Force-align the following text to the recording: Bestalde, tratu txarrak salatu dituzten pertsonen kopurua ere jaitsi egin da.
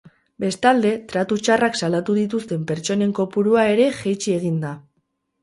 Bestalde, 0.43 0.93
tratu 1.11 1.37
txarrak 1.47 1.77
salatu 1.81 2.15
dituzten 2.21 2.65
pertsonen 2.73 3.13
kopurua 3.21 3.67
ere 3.75 3.87
jaitsi 4.01 4.35
egin 4.41 4.59
da. 4.67 4.75